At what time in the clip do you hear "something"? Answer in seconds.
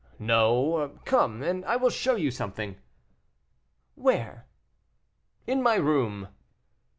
2.31-2.77